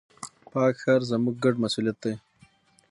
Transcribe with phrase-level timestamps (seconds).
[0.51, 2.13] پاک ښار، زموږ ګډ مسؤليت دی.